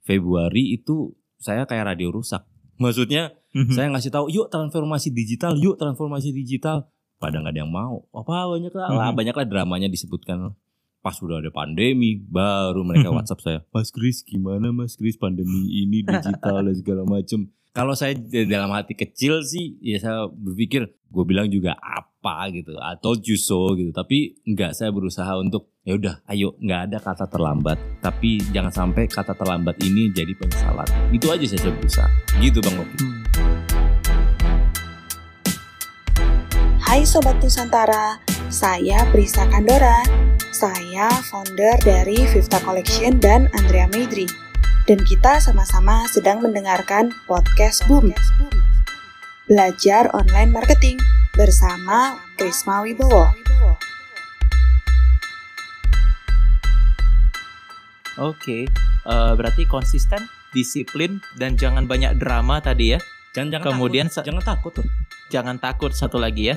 Februari 0.08 0.80
itu 0.80 1.12
saya 1.36 1.68
kayak 1.68 1.94
radio 1.94 2.10
rusak 2.10 2.48
Maksudnya 2.78 3.34
Mhm. 3.58 3.74
saya 3.74 3.88
ngasih 3.90 4.14
tahu, 4.14 4.30
yuk 4.30 4.54
transformasi 4.54 5.10
digital, 5.10 5.58
yuk 5.58 5.82
transformasi 5.82 6.30
digital. 6.30 6.86
Pada 7.18 7.42
nggak 7.42 7.58
ada 7.58 7.62
yang 7.66 7.74
mau. 7.74 8.06
Apa 8.14 8.46
banyak 8.54 8.74
lah, 8.78 8.88
Mhm. 8.94 9.18
banyak 9.18 9.36
lah 9.36 9.46
dramanya 9.50 9.90
disebutkan. 9.90 10.54
Pas 11.02 11.18
udah 11.18 11.42
ada 11.42 11.50
pandemi, 11.50 12.22
baru 12.22 12.86
mereka 12.86 13.10
Mhm. 13.10 13.16
WhatsApp 13.18 13.42
saya, 13.42 13.60
Mas 13.74 13.90
Kris 13.90 14.22
gimana 14.22 14.70
Mas 14.70 14.94
Kris 14.94 15.18
pandemi 15.18 15.74
ini 15.74 16.06
digital 16.06 16.70
dan 16.70 16.76
segala 16.78 17.02
macem. 17.10 17.50
Kalau 17.74 17.94
saya 17.94 18.18
dalam 18.46 18.74
hati 18.74 18.98
kecil 18.98 19.42
sih, 19.46 19.78
ya 19.82 19.98
saya 20.02 20.20
berpikir, 20.30 20.90
gue 20.90 21.24
bilang 21.26 21.46
juga 21.50 21.78
apa 21.78 22.50
gitu, 22.50 22.74
you 23.26 23.38
so 23.38 23.74
gitu. 23.78 23.94
Tapi 23.94 24.38
enggak, 24.46 24.74
saya 24.74 24.90
berusaha 24.90 25.30
untuk 25.38 25.70
ya 25.88 25.96
udah, 25.96 26.16
ayo 26.28 26.52
nggak 26.60 26.82
ada 26.92 26.98
kata 27.00 27.26
terlambat. 27.32 27.80
Tapi 28.04 28.44
jangan 28.52 28.76
sampai 28.76 29.08
kata 29.08 29.32
terlambat 29.40 29.80
ini 29.80 30.12
jadi 30.12 30.36
penyesalan. 30.36 30.84
Itu 31.16 31.32
aja 31.32 31.48
saya 31.48 31.72
berusaha. 31.72 32.12
Gitu 32.44 32.60
bang 32.60 32.76
Loki. 32.76 32.98
Hai 36.84 37.08
Sobat 37.08 37.40
Nusantara, 37.40 38.20
saya 38.52 39.08
Prisa 39.16 39.48
Kandora. 39.48 40.04
Saya 40.52 41.08
founder 41.32 41.80
dari 41.80 42.20
Vivta 42.36 42.60
Collection 42.68 43.16
dan 43.24 43.48
Andrea 43.56 43.88
Maidri. 43.88 44.28
Dan 44.88 45.00
kita 45.08 45.40
sama-sama 45.40 46.04
sedang 46.12 46.44
mendengarkan 46.44 47.16
podcast 47.32 47.88
Boom. 47.88 48.12
Belajar 49.48 50.12
online 50.12 50.52
marketing 50.52 51.00
bersama 51.36 52.20
Krisma 52.36 52.84
Wibowo. 52.84 53.47
Oke, 58.18 58.66
eh, 59.06 59.32
berarti 59.38 59.70
konsisten, 59.70 60.26
disiplin, 60.50 61.22
dan 61.38 61.54
jangan 61.54 61.86
banyak 61.86 62.18
drama 62.18 62.58
tadi 62.58 62.98
ya. 62.98 63.00
Jangan 63.38 63.50
jangan 63.54 63.66
Kemudian 63.70 64.06
takut. 64.10 64.26
jangan 64.26 64.44
takut 64.44 64.72
tuh. 64.82 64.88
Jangan 65.30 65.56
takut 65.62 65.92
satu 65.94 66.18
lagi 66.18 66.50
ya. 66.50 66.56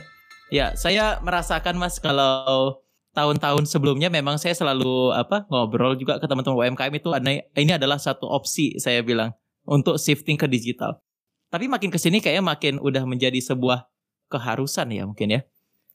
Ya, 0.49 0.73
saya 0.75 1.21
merasakan 1.21 1.77
Mas 1.77 2.01
kalau 2.01 2.81
tahun-tahun 3.13 3.69
sebelumnya 3.69 4.09
memang 4.09 4.41
saya 4.41 4.57
selalu 4.57 5.13
apa 5.13 5.45
ngobrol 5.53 5.99
juga 6.01 6.17
ke 6.17 6.25
teman-teman 6.25 6.73
UMKM 6.73 6.95
itu 6.97 7.13
ada- 7.13 7.45
ini 7.59 7.73
adalah 7.77 8.01
satu 8.01 8.25
opsi 8.25 8.81
saya 8.81 9.05
bilang 9.05 9.37
untuk 9.69 10.01
shifting 10.01 10.41
ke 10.41 10.49
digital. 10.49 10.97
Tapi 11.53 11.69
makin 11.69 11.91
ke 11.93 11.99
sini 12.01 12.23
kayaknya 12.25 12.47
makin 12.47 12.75
udah 12.81 13.05
menjadi 13.05 13.37
sebuah 13.43 13.85
keharusan 14.33 14.95
ya 14.95 15.05
mungkin 15.05 15.29
ya. 15.29 15.41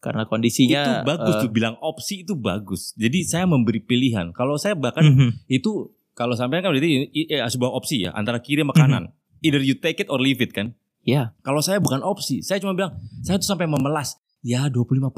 Karena 0.06 0.24
kondisinya 0.24 0.82
itu 0.86 0.92
bagus 1.04 1.34
eh, 1.34 1.42
tuh 1.42 1.50
bilang 1.50 1.76
opsi 1.82 2.22
itu 2.22 2.38
bagus. 2.38 2.94
Jadi 2.94 3.26
saya 3.26 3.50
memberi 3.50 3.82
pilihan. 3.82 4.30
Kalau 4.32 4.54
saya 4.56 4.78
bahkan 4.78 5.02
mhm. 5.02 5.50
itu 5.50 5.90
kalau 6.14 6.38
sampai 6.38 6.62
kan 6.62 6.70
berarti 6.70 7.10
i- 7.10 7.28
sebuah 7.34 7.74
opsi 7.74 8.06
ya 8.06 8.14
antara 8.14 8.38
kiri 8.38 8.62
sama 8.62 8.72
kanan. 8.72 9.10
Either 9.42 9.60
you 9.60 9.74
take 9.74 9.98
it 9.98 10.08
or 10.08 10.22
leave 10.22 10.38
it 10.40 10.54
kan. 10.54 10.78
Ya. 11.02 11.34
Kalau 11.42 11.60
saya 11.60 11.78
bukan 11.78 12.02
opsi, 12.02 12.40
saya 12.40 12.58
cuma 12.58 12.72
bilang 12.72 12.94
saya 13.20 13.36
tuh 13.36 13.46
sampai 13.48 13.66
memelas. 13.66 14.22
Ya 14.42 14.70
25% 14.70 15.10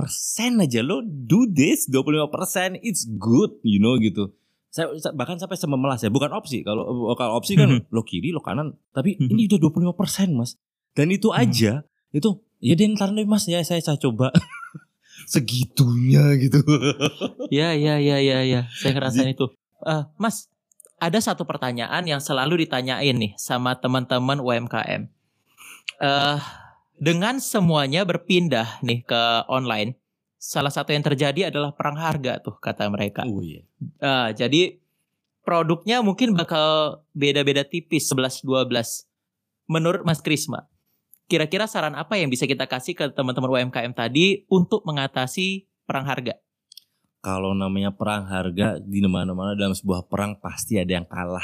aja 0.58 0.80
lo 0.82 1.04
do 1.04 1.44
this 1.46 1.84
25% 1.86 2.32
it's 2.80 3.04
good 3.14 3.60
you 3.62 3.78
know 3.78 3.96
gitu. 3.98 4.32
Saya 4.68 4.88
bahkan 5.12 5.36
sampai 5.36 5.56
saya 5.56 5.68
memelas 5.70 6.00
ya 6.00 6.08
bukan 6.08 6.32
opsi. 6.32 6.64
Kalau 6.64 6.88
kalau 7.14 7.36
opsi 7.36 7.54
kan 7.54 7.68
Mhm. 7.70 7.92
lo 7.92 8.02
kiri 8.02 8.32
lo 8.32 8.40
kanan, 8.40 8.72
tapi 8.90 9.16
Mhm. 9.16 9.28
ini 9.30 9.42
udah 9.46 9.60
25% 9.60 10.32
Mas. 10.32 10.56
Dan 10.92 11.08
itu 11.10 11.28
Mhm. 11.28 11.38
aja 11.38 11.74
itu 12.10 12.30
ya 12.58 12.74
deh 12.74 12.88
ntar 12.90 13.12
deh 13.12 13.24
Mas 13.24 13.46
ya 13.46 13.60
saya 13.62 13.80
saya 13.80 13.96
coba 13.98 14.32
segitunya 15.28 16.40
gitu. 16.40 16.64
Ya, 17.54 17.76
ya, 17.76 18.00
ya, 18.00 18.18
ya, 18.20 18.44
ya. 18.44 18.62
Saya 18.76 18.96
ngerasain 18.96 19.32
itu. 19.32 19.52
Eh, 19.84 20.04
Mas, 20.20 20.52
ada 21.00 21.20
satu 21.20 21.48
pertanyaan 21.48 22.04
yang 22.08 22.20
selalu 22.20 22.68
ditanyain 22.68 23.16
nih 23.16 23.36
sama 23.40 23.76
teman-teman 23.78 24.40
UMKM. 24.40 25.08
Eh, 26.02 26.38
dengan 26.98 27.38
semuanya 27.38 28.04
berpindah 28.04 28.82
nih 28.82 29.06
ke 29.06 29.22
online, 29.48 29.96
salah 30.36 30.72
satu 30.74 30.92
yang 30.92 31.06
terjadi 31.06 31.54
adalah 31.54 31.72
perang 31.76 31.96
harga 32.00 32.42
tuh 32.42 32.58
kata 32.58 32.90
mereka. 32.90 33.24
oh 33.28 33.44
iya. 33.44 33.62
Eh, 34.02 34.30
jadi 34.36 34.82
produknya 35.48 36.04
mungkin 36.04 36.36
bakal 36.36 37.00
beda-beda 37.16 37.64
tipis 37.64 38.12
11-12. 38.12 39.08
Menurut 39.68 40.04
Mas 40.04 40.20
Krisma, 40.24 40.68
kira-kira 41.28 41.68
saran 41.68 41.94
apa 41.94 42.16
yang 42.16 42.32
bisa 42.32 42.48
kita 42.48 42.66
kasih 42.66 42.96
ke 42.96 43.06
teman-teman 43.12 43.68
UMKM 43.68 43.92
tadi 43.92 44.48
untuk 44.48 44.84
mengatasi 44.88 45.68
perang 45.84 46.08
harga? 46.08 46.40
Kalau 47.20 47.52
namanya 47.52 47.92
perang 47.92 48.24
harga 48.24 48.80
di 48.80 49.04
mana-mana 49.04 49.52
dalam 49.54 49.76
sebuah 49.76 50.08
perang 50.08 50.40
pasti 50.40 50.80
ada 50.80 50.96
yang 50.96 51.08
kalah. 51.08 51.44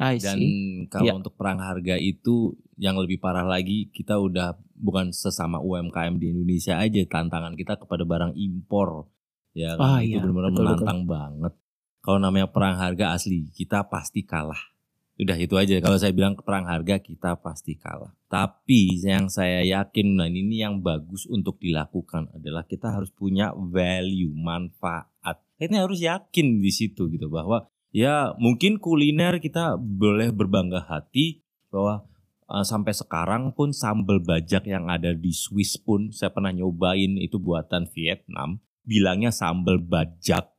I 0.00 0.16
Dan 0.16 0.40
kalau 0.88 1.04
Iya. 1.04 1.14
untuk 1.20 1.36
perang 1.36 1.60
harga 1.60 2.00
itu 2.00 2.56
yang 2.80 2.96
lebih 2.96 3.20
parah 3.20 3.44
lagi 3.44 3.92
kita 3.92 4.16
udah 4.16 4.56
bukan 4.72 5.12
sesama 5.12 5.60
UMKM 5.60 6.16
di 6.16 6.32
Indonesia 6.32 6.80
aja 6.80 6.96
tantangan 7.04 7.52
kita 7.52 7.76
kepada 7.76 8.08
barang 8.08 8.32
impor. 8.32 9.12
Ya 9.52 9.76
Ah, 9.76 10.00
kan 10.00 10.08
itu 10.08 10.16
iya, 10.16 10.24
benar-benar 10.24 10.50
betul, 10.56 10.64
menantang 10.64 11.00
banget. 11.04 11.52
Kalau 12.00 12.18
namanya 12.18 12.48
perang 12.48 12.80
harga 12.80 13.12
asli 13.12 13.52
kita 13.52 13.84
pasti 13.92 14.24
kalah. 14.24 14.71
Udah 15.20 15.36
itu 15.36 15.54
aja 15.60 15.76
kalau 15.84 16.00
saya 16.00 16.10
bilang 16.16 16.34
perang 16.40 16.64
harga 16.64 16.96
kita 16.96 17.36
pasti 17.38 17.76
kalah. 17.76 18.16
Tapi 18.32 18.96
yang 19.04 19.28
saya 19.28 19.60
yakin 19.60 20.16
nah 20.16 20.28
ini 20.28 20.64
yang 20.64 20.80
bagus 20.80 21.28
untuk 21.28 21.60
dilakukan 21.60 22.32
adalah 22.32 22.64
kita 22.64 22.88
harus 22.88 23.12
punya 23.12 23.52
value, 23.52 24.32
manfaat. 24.32 25.44
Ini 25.60 25.78
harus 25.78 26.00
yakin 26.00 26.58
di 26.58 26.72
situ 26.72 27.12
gitu 27.12 27.28
bahwa 27.28 27.68
ya 27.92 28.32
mungkin 28.40 28.80
kuliner 28.80 29.36
kita 29.38 29.76
boleh 29.76 30.32
berbangga 30.32 30.80
hati 30.88 31.44
bahwa 31.68 32.08
uh, 32.48 32.64
sampai 32.64 32.96
sekarang 32.96 33.52
pun 33.52 33.70
sambal 33.70 34.20
bajak 34.20 34.64
yang 34.64 34.88
ada 34.88 35.12
di 35.16 35.30
Swiss 35.30 35.76
pun 35.80 36.12
saya 36.12 36.32
pernah 36.32 36.50
nyobain 36.50 37.20
itu 37.20 37.36
buatan 37.40 37.88
Vietnam 37.92 38.60
bilangnya 38.82 39.30
sambal 39.30 39.78
bajak 39.78 40.50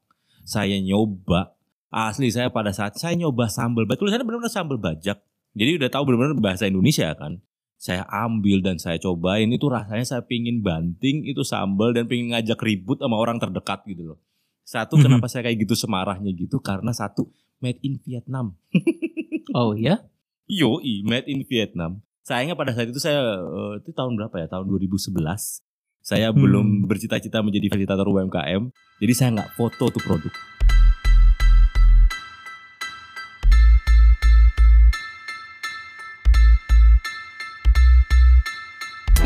saya 0.44 0.78
nyoba 0.80 1.56
asli 1.94 2.28
saya 2.28 2.50
pada 2.50 2.74
saat 2.74 2.98
saya 2.98 3.14
nyoba 3.14 3.46
sambal 3.48 3.86
bajak 3.86 4.02
tulisannya 4.02 4.26
benar-benar 4.26 4.50
sambal 4.50 4.78
bajak 4.78 5.22
jadi 5.54 5.78
udah 5.78 5.90
tahu 5.90 6.10
benar-benar 6.10 6.34
bahasa 6.36 6.66
Indonesia 6.66 7.14
kan 7.14 7.38
saya 7.78 8.02
ambil 8.10 8.60
dan 8.60 8.76
saya 8.76 8.98
cobain 8.98 9.46
itu 9.48 9.68
rasanya 9.68 10.02
saya 10.04 10.22
pingin 10.24 10.60
banting 10.60 11.22
itu 11.24 11.44
sambal 11.44 11.92
dan 11.92 12.10
pingin 12.10 12.34
ngajak 12.34 12.58
ribut 12.58 12.98
sama 12.98 13.14
orang 13.14 13.38
terdekat 13.38 13.86
gitu 13.86 14.10
loh 14.10 14.20
satu 14.64 14.96
Mhm. 14.96 15.04
kenapa 15.06 15.28
saya 15.28 15.46
kayak 15.46 15.62
gitu 15.62 15.76
semarahnya 15.78 16.34
gitu 16.34 16.58
karena 16.58 16.90
satu 16.90 17.30
made 17.60 17.78
in 17.80 18.02
Vietnam 18.02 18.58
Oh 19.54 19.76
ya? 19.76 20.02
Yoi, 20.44 21.04
made 21.04 21.28
in 21.28 21.44
Vietnam. 21.44 22.02
Sayangnya 22.22 22.56
pada 22.56 22.72
saat 22.72 22.90
itu 22.90 22.98
saya 22.98 23.22
eh, 23.38 23.74
itu 23.80 23.92
tahun 23.92 24.16
berapa 24.16 24.34
ya? 24.40 24.48
Tahun 24.48 24.66
2011. 24.66 25.62
Saya 26.00 26.32
Hmm. 26.32 26.40
belum 26.40 26.68
bercita-cita 26.84 27.40
menjadi 27.40 27.70
fasilitator 27.70 28.04
UMKM, 28.04 28.72
jadi 28.98 29.14
saya 29.14 29.30
nggak 29.36 29.52
foto 29.54 29.88
tuh 29.88 30.02
produk. 30.02 30.32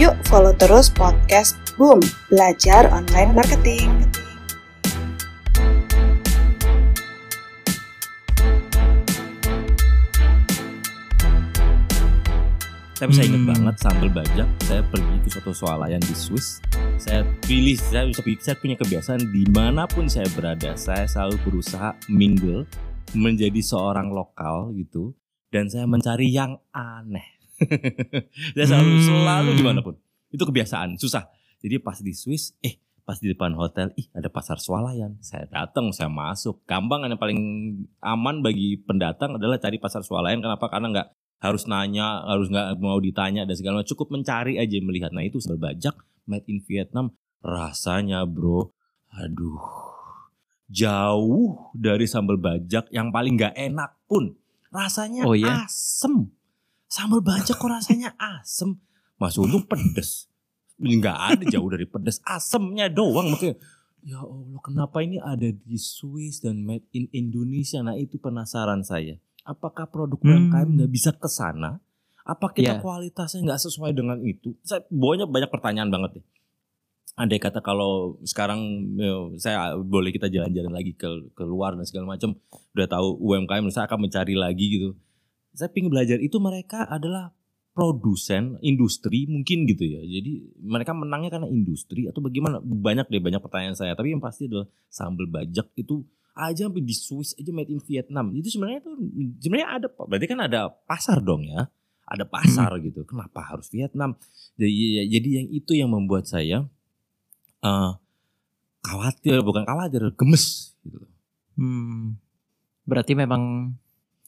Yuk 0.07 0.15
follow 0.31 0.55
terus 0.55 0.87
podcast 0.87 1.59
Boom, 1.75 1.99
belajar 2.31 2.87
online 2.87 3.35
marketing. 3.35 3.91
Tapi 12.95 13.11
saya 13.11 13.25
ingat 13.27 13.43
Hmm. 13.43 13.51
banget 13.51 13.75
sambal 13.83 14.09
bajak. 14.15 14.47
Saya 14.63 14.81
pergi 14.87 15.15
ke 15.19 15.27
suatu 15.27 15.51
swalayan 15.51 15.99
di 15.99 16.15
Swiss. 16.15 16.63
Saya 16.95 17.27
pilih, 17.43 17.75
saya 17.75 18.07
bisa 18.07 18.23
saya 18.39 18.55
punya 18.55 18.79
kebiasaan 18.79 19.27
di 19.35 19.43
mana 19.51 19.91
pun 19.91 20.07
saya 20.07 20.31
berada, 20.31 20.71
saya 20.79 21.03
selalu 21.03 21.35
berusaha 21.43 21.99
mingle 22.07 22.63
menjadi 23.11 23.59
seorang 23.59 24.07
lokal 24.15 24.71
gitu. 24.71 25.11
Dan 25.51 25.67
saya 25.67 25.83
mencari 25.83 26.31
yang 26.31 26.55
aneh. 26.71 27.36
Saya 28.53 28.65
selalu 28.67 28.89
Hmm. 28.91 29.03
selalu 29.03 29.49
di 29.53 29.63
mana 29.63 29.79
pun. 29.81 29.95
Itu 30.29 30.43
kebiasaan, 30.43 30.95
susah. 30.95 31.27
Jadi 31.57 31.79
pas 31.79 31.97
di 31.97 32.13
Swiss, 32.13 32.53
eh 32.61 32.77
pas 33.01 33.17
di 33.17 33.31
depan 33.31 33.55
hotel, 33.55 33.89
ih 33.95 34.11
ada 34.11 34.27
pasar 34.27 34.59
swalayan. 34.59 35.15
Saya 35.19 35.47
datang, 35.47 35.89
saya 35.89 36.07
masuk. 36.07 36.61
Gampang 36.65 37.01
yang 37.03 37.15
paling 37.15 37.39
aman 37.97 38.43
bagi 38.43 38.77
pendatang 38.77 39.39
adalah 39.39 39.57
cari 39.57 39.79
pasar 39.79 40.03
swalayan. 40.03 40.39
Kenapa? 40.39 40.67
Karena 40.67 40.91
nggak 40.91 41.07
harus 41.37 41.65
nanya, 41.65 42.25
harus 42.25 42.49
nggak 42.49 42.77
mau 42.77 42.99
ditanya 42.99 43.45
dan 43.45 43.55
segala 43.55 43.79
macam. 43.79 43.89
Cukup 43.89 44.11
mencari 44.11 44.57
aja 44.57 44.77
melihat. 44.83 45.15
Nah 45.15 45.23
itu 45.23 45.39
sambal 45.39 45.71
bajak 45.71 45.95
made 46.25 46.45
in 46.45 46.59
Vietnam. 46.61 47.15
Rasanya 47.39 48.27
bro, 48.27 48.73
aduh, 49.07 49.61
jauh 50.67 51.71
dari 51.71 52.05
sambal 52.05 52.35
bajak 52.35 52.91
yang 52.91 53.09
paling 53.09 53.39
nggak 53.39 53.55
enak 53.55 53.95
pun. 54.05 54.35
Rasanya 54.67 55.23
Oh, 55.23 55.31
iya? 55.33 55.63
asem. 55.63 56.27
Sambal 56.87 57.19
bajak 57.19 57.55
kok 57.55 57.67
rasanya 57.67 58.15
asem. 58.15 58.79
Mas 59.15 59.35
untung 59.35 59.63
pedes. 59.63 60.31
Nggak 60.77 61.17
ada 61.17 61.43
jauh 61.43 61.67
dari 61.67 61.83
pedes. 61.83 62.21
Asemnya 62.23 62.87
doang 62.87 63.33
makanya. 63.33 63.59
Ya 64.05 64.23
Allah 64.23 64.61
kenapa 64.63 65.03
ini 65.03 65.19
ada 65.19 65.49
di 65.49 65.75
Swiss 65.75 66.39
dan 66.39 66.63
made 66.63 66.87
in 66.93 67.11
Indonesia. 67.11 67.83
Nah 67.83 67.97
itu 67.97 68.15
penasaran 68.15 68.85
saya 68.85 69.19
apakah 69.43 69.87
produk 69.87 70.19
Hmm. 70.19 70.51
UMKM 70.51 70.69
nggak 70.75 70.91
bisa 70.91 71.11
ke 71.11 71.27
sana 71.27 71.79
Apa 72.27 72.51
kita 72.51 72.75
Iya. 72.75 72.83
kualitasnya 72.83 73.39
nggak 73.39 73.61
sesuai 73.63 73.95
dengan 73.95 74.19
itu? 74.19 74.51
Saya 74.59 74.83
banyak 74.91 75.31
banyak 75.31 75.47
pertanyaan 75.47 75.87
banget 75.87 76.19
nih. 76.19 76.25
Andai 77.15 77.39
kata 77.39 77.63
kalau 77.63 78.19
sekarang 78.21 78.59
ya, 78.99 79.15
saya 79.39 79.57
boleh 79.79 80.11
kita 80.11 80.27
jalan-jalan 80.27 80.75
lagi 80.75 80.91
ke 80.91 81.07
keluar 81.33 81.79
dan 81.79 81.87
segala 81.87 82.19
macam, 82.19 82.35
udah 82.75 82.87
tahu 82.91 83.07
UMKM, 83.23 83.71
saya 83.71 83.87
akan 83.87 84.11
mencari 84.11 84.35
lagi 84.35 84.65
gitu. 84.75 84.89
Saya 85.57 85.73
ingin 85.73 85.89
belajar 85.89 86.21
itu 86.21 86.37
mereka 86.37 86.85
adalah 86.85 87.33
produsen 87.73 88.57
industri 88.61 89.25
mungkin 89.25 89.65
gitu 89.65 89.85
ya. 89.85 90.01
Jadi 90.01 90.61
mereka 90.61 90.93
menangnya 90.93 91.33
karena 91.33 91.49
industri 91.49 92.05
atau 92.05 92.21
bagaimana? 92.21 92.61
Banyak 92.61 93.09
deh 93.09 93.21
banyak 93.21 93.41
pertanyaan 93.41 93.73
saya. 93.77 93.97
Tapi 93.97 94.13
yang 94.13 94.21
pasti 94.21 94.45
adalah 94.45 94.69
sambal 94.89 95.25
bajak 95.25 95.73
itu 95.77 96.05
aja 96.37 96.69
sampai 96.69 96.85
di 96.85 96.93
Swiss 96.93 97.33
aja 97.33 97.49
made 97.49 97.73
in 97.73 97.81
Vietnam. 97.81 98.29
Itu 98.37 98.53
sebenarnya 98.53 98.85
tuh 98.85 98.93
sebenarnya 99.41 99.69
ada 99.81 99.87
berarti 99.89 100.25
kan 100.29 100.39
ada 100.45 100.69
pasar 100.85 101.17
dong 101.21 101.45
ya. 101.45 101.69
Ada 102.05 102.23
pasar 102.23 102.77
gitu. 102.81 103.01
Kenapa 103.03 103.43
harus 103.43 103.67
Vietnam? 103.73 104.15
Jadi, 104.55 105.05
jadi 105.09 105.29
yang 105.41 105.47
itu 105.53 105.71
yang 105.73 105.89
membuat 105.89 106.29
saya 106.29 106.65
eh 107.65 107.91
khawatir, 108.85 109.41
bukan 109.41 109.65
khawatir, 109.65 110.13
gemes 110.13 110.77
gitu. 110.85 111.01
Hmm. 111.57 112.15
Berarti 112.87 113.17
memang 113.17 113.73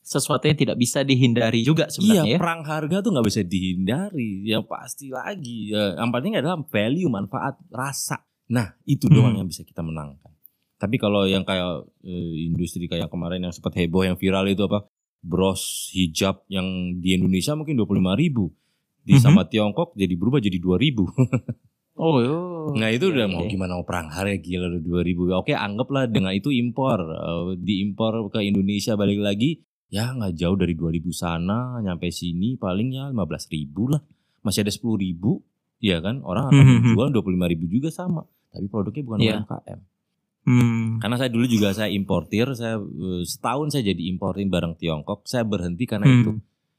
sesuatu 0.10 0.42
yang 0.44 0.58
tidak 0.58 0.74
bisa 0.76 1.06
dihindari 1.06 1.62
juga 1.62 1.86
sebenarnya 1.86 2.26
Iya, 2.26 2.34
ya. 2.34 2.38
perang 2.42 2.62
harga 2.66 2.98
tuh 3.00 3.14
nggak 3.14 3.28
bisa 3.30 3.42
dihindari. 3.46 4.42
Yang 4.42 4.66
pasti 4.66 5.14
lagi, 5.14 5.70
ya, 5.70 5.94
yang 5.96 6.10
penting 6.10 6.34
adalah 6.34 6.58
value, 6.66 7.06
manfaat, 7.08 7.62
rasa. 7.70 8.26
Nah, 8.50 8.74
itu 8.84 9.06
doang 9.06 9.38
Hmm. 9.38 9.46
yang 9.46 9.48
bisa 9.48 9.62
kita 9.62 9.86
menangkan. 9.86 10.34
Tapi 10.76 10.96
kalau 10.98 11.30
yang 11.30 11.46
kayak 11.46 11.86
eh, 12.02 12.50
industri 12.50 12.90
kayak 12.90 13.06
kemarin 13.08 13.46
yang 13.46 13.54
sempat 13.54 13.78
heboh, 13.78 14.02
yang 14.02 14.18
viral 14.18 14.50
itu 14.50 14.66
apa? 14.66 14.90
Bros 15.22 15.92
hijab 15.92 16.42
yang 16.48 16.66
di 16.98 17.14
Indonesia 17.14 17.54
mungkin 17.54 17.78
25 17.78 18.16
ribu. 18.16 18.50
Di 19.00 19.14
Mhm. 19.14 19.22
sama 19.22 19.46
Tiongkok 19.46 19.94
jadi 19.94 20.16
berubah 20.16 20.40
jadi 20.40 20.58
2 20.58 20.76
ribu. 20.76 21.06
Oh, 22.00 22.24
yo. 22.24 22.72
Nah 22.80 22.96
itu 22.96 23.12
udah 23.12 23.28
Oke, 23.28 23.34
mau 23.36 23.44
gimana 23.44 23.76
mau 23.76 23.84
perang 23.84 24.08
harga 24.08 24.32
gila 24.32 24.72
udah 24.72 24.80
2000. 24.80 25.36
Oke 25.36 25.52
anggaplah 25.52 26.08
dengan 26.08 26.32
itu 26.32 26.48
impor. 26.48 26.96
Eh, 27.04 27.60
diimpor 27.60 28.32
ke 28.32 28.40
Indonesia 28.40 28.96
balik 28.96 29.20
lagi. 29.20 29.60
Ya 29.90 30.14
nggak 30.14 30.38
jauh 30.38 30.54
dari 30.54 30.74
2000 30.74 31.10
sana. 31.10 31.82
Nyampe 31.82 32.10
sini 32.10 32.56
paling 32.56 32.94
ya 32.94 33.10
15 33.10 33.50
ribu 33.50 33.90
lah. 33.90 34.02
Masih 34.42 34.62
ada 34.62 34.70
10 34.70 34.96
ribu. 34.96 35.42
Ya 35.80 35.98
kan 36.00 36.22
orang 36.22 36.52
akan 36.52 36.62
Mhm. 36.62 36.76
menjual 36.86 37.08
25 37.12 37.48
ribu 37.48 37.66
juga 37.66 37.90
sama. 37.90 38.22
Tapi 38.50 38.66
produknya 38.68 39.04
bukan 39.04 39.20
Iya. 39.20 39.34
UMKM. 39.42 39.80
Hmm. 40.40 40.98
Karena 40.98 41.16
saya 41.16 41.30
dulu 41.30 41.46
juga 41.46 41.74
saya 41.74 41.90
importir. 41.90 42.48
Saya 42.54 42.78
eh, 42.78 43.22
setahun 43.24 43.72
saya 43.72 43.84
jadi 43.86 44.02
importin 44.08 44.50
barang 44.50 44.78
Tiongkok. 44.78 45.26
Saya 45.26 45.42
berhenti 45.44 45.86
karena 45.86 46.06
Hmm. 46.06 46.18
itu. 46.20 46.32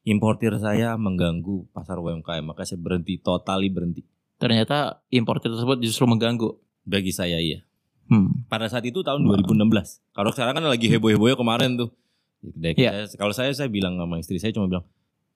Importir 0.03 0.57
saya 0.57 0.97
mengganggu 0.97 1.69
pasar 1.71 1.99
UMKM. 1.99 2.47
Maka 2.47 2.65
saya 2.65 2.79
berhenti, 2.79 3.21
totali 3.21 3.69
berhenti. 3.69 4.01
Ternyata 4.37 5.05
importer 5.11 5.51
tersebut 5.51 5.79
justru 5.81 6.07
mengganggu. 6.07 6.57
Bagi 6.83 7.13
saya 7.13 7.37
iya. 7.39 7.61
Hmm. 8.07 8.43
pada 8.51 8.67
saat 8.67 8.83
itu 8.83 9.07
tahun 9.07 9.23
2016. 9.23 10.03
Kalau 10.11 10.35
sekarang 10.35 10.59
kan 10.59 10.67
lagi 10.67 10.91
heboh-hebohnya 10.91 11.39
kemarin 11.39 11.79
tuh. 11.79 11.95
Dek, 12.43 12.75
Iya. 12.75 13.05
saya- 13.05 13.17
kalau 13.17 13.33
saya 13.33 13.53
saya 13.53 13.69
bilang 13.69 13.95
sama 13.95 14.17
istri 14.17 14.37
saya 14.37 14.51
cuma 14.51 14.67
bilang 14.67 14.85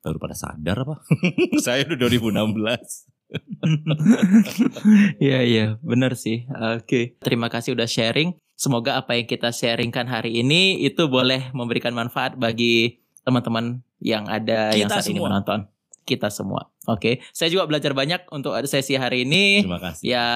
baru 0.00 0.16
pada 0.16 0.32
sadar 0.32 0.76
apa? 0.78 1.00
saya 1.64 1.84
udah 1.84 1.98
2016. 1.98 3.08
Iya 5.18 5.40
iya 5.42 5.66
benar 5.80 6.14
sih. 6.14 6.46
Oke. 6.76 7.18
Terima 7.18 7.48
kasih 7.48 7.74
udah 7.74 7.84
sharing. 7.84 8.36
Semoga 8.54 8.94
apa 8.96 9.18
yang 9.18 9.26
kita 9.26 9.50
sharingkan 9.50 10.06
hari 10.06 10.38
ini 10.38 10.78
itu 10.80 11.08
boleh 11.08 11.50
memberikan 11.50 11.90
manfaat 11.90 12.36
bagi 12.36 13.02
teman-teman 13.22 13.82
yang 13.98 14.28
ada 14.28 14.70
yang 14.70 14.86
Kita 14.86 15.00
saat 15.00 15.10
ini 15.10 15.18
semua. 15.18 15.28
menonton. 15.28 15.60
Kita 16.04 16.28
semua. 16.28 16.68
Oke. 16.86 17.24
Saya 17.32 17.48
juga 17.48 17.64
belajar 17.64 17.90
banyak 17.90 18.28
untuk 18.30 18.54
sesi 18.64 18.94
hari 18.94 19.24
ini. 19.24 19.64
Terima 19.64 19.80
kasih. 19.82 20.04
Ya 20.04 20.26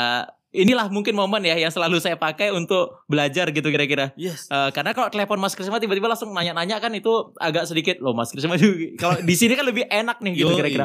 inilah 0.48 0.88
mungkin 0.88 1.12
momen 1.12 1.44
ya 1.44 1.60
yang 1.60 1.68
selalu 1.68 2.00
saya 2.00 2.16
pakai 2.16 2.48
untuk 2.52 3.04
belajar 3.04 3.52
gitu 3.52 3.68
kira-kira. 3.68 4.16
Yes. 4.16 4.48
Eh, 4.48 4.70
karena 4.72 4.96
kalau 4.96 5.12
telepon 5.12 5.36
Mas 5.36 5.52
Krisma 5.52 5.76
tiba-tiba 5.76 6.08
langsung 6.08 6.32
nanya-nanya 6.32 6.80
kan 6.80 6.92
itu 6.96 7.36
agak 7.36 7.68
sedikit 7.68 8.00
loh 8.00 8.16
Mas 8.16 8.32
Krisma 8.32 8.56
kalau 9.02 9.20
di 9.20 9.34
sini 9.36 9.52
kan 9.54 9.68
lebih 9.68 9.84
enak 9.88 10.24
nih 10.24 10.32
gitu 10.40 10.56
kira-kira. 10.56 10.84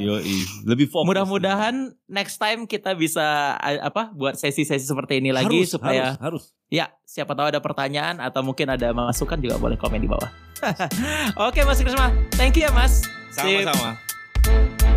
Lebih 0.68 0.88
fokus. 0.92 1.08
Mudah-mudahan 1.08 1.96
next 2.12 2.38
time 2.40 2.68
kita 2.68 2.96
bisa 2.96 3.56
apa 3.60 4.12
buat 4.12 4.36
sesi-sesi 4.36 4.84
seperti 4.84 5.24
ini 5.24 5.32
lagi 5.32 5.64
harus, 5.64 5.72
supaya 5.72 6.20
harus, 6.20 6.52
harus. 6.52 6.68
ya 6.68 6.92
siapa 7.08 7.32
tahu 7.32 7.56
ada 7.56 7.64
pertanyaan 7.64 8.20
atau 8.20 8.44
mungkin 8.44 8.68
ada 8.68 8.92
masukan 8.92 9.40
juga 9.40 9.56
boleh 9.56 9.80
komen 9.80 10.04
di 10.04 10.10
bawah. 10.12 10.28
Oke 11.48 11.64
Mas 11.64 11.80
Krisma, 11.80 12.12
thank 12.36 12.60
you 12.60 12.68
ya 12.68 12.72
Mas. 12.76 13.08
Sama-sama. 13.32 14.93